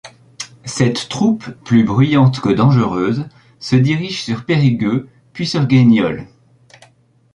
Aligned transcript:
Cette 0.65 1.09
troupe 1.09 1.47
plus 1.63 1.83
bruyante 1.83 2.41
que 2.41 2.49
dangereuse 2.49 3.27
se 3.59 3.75
dirige 3.75 4.23
sur 4.23 4.45
Périgueux 4.45 5.07
puis 5.31 5.45
sur 5.45 5.67
Grignols. 5.67 6.25